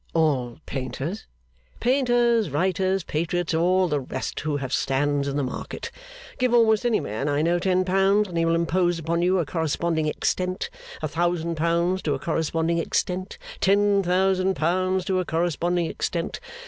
[0.15, 1.27] 'All painters?'
[1.79, 5.91] 'Painters, writers, patriots, all the rest who have stands in the market.
[6.39, 9.41] Give almost any man I know ten pounds, and he will impose upon you to
[9.41, 10.71] a corresponding extent;
[11.03, 16.39] a thousand pounds to a corresponding extent; ten thousand pounds to a corresponding extent.